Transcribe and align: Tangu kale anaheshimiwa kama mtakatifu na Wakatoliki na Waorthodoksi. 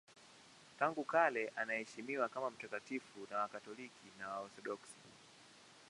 Tangu 0.79 1.03
kale 1.05 1.51
anaheshimiwa 1.55 2.29
kama 2.29 2.49
mtakatifu 2.49 3.19
na 3.31 3.37
Wakatoliki 3.37 4.07
na 4.19 4.29
Waorthodoksi. 4.29 4.95